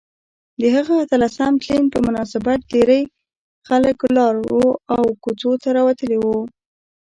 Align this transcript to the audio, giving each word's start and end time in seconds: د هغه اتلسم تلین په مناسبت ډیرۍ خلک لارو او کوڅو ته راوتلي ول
د 0.61 0.63
هغه 0.75 0.93
اتلسم 1.03 1.53
تلین 1.61 1.85
په 1.93 1.99
مناسبت 2.07 2.59
ډیرۍ 2.71 3.03
خلک 3.67 3.97
لارو 4.17 4.61
او 4.95 5.03
کوڅو 5.23 5.51
ته 5.61 5.69
راوتلي 5.77 6.17
ول 6.21 6.43